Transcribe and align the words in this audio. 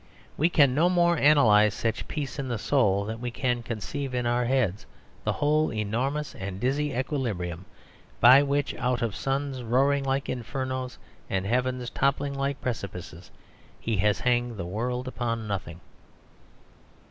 We 0.35 0.49
can 0.49 0.73
no 0.73 0.89
more 0.89 1.15
analyse 1.15 1.75
such 1.75 2.07
peace 2.07 2.39
in 2.39 2.47
the 2.47 2.57
soul 2.57 3.05
than 3.05 3.21
we 3.21 3.29
can 3.29 3.61
conceive 3.61 4.15
in 4.15 4.25
our 4.25 4.45
heads 4.45 4.87
the 5.23 5.31
whole 5.33 5.71
enormous 5.71 6.33
and 6.33 6.59
dizzy 6.59 6.91
equilibrium 6.91 7.65
by 8.19 8.41
which, 8.41 8.73
out 8.79 9.03
of 9.03 9.15
suns 9.15 9.61
roaring 9.61 10.03
like 10.03 10.25
infernos 10.27 10.97
and 11.29 11.45
heavens 11.45 11.91
toppling 11.91 12.33
like 12.33 12.59
precipices, 12.61 13.29
He 13.79 13.97
has 13.97 14.21
hanged 14.21 14.57
the 14.57 14.65
world 14.65 15.07
upon 15.07 15.47
nothing. 15.47 15.79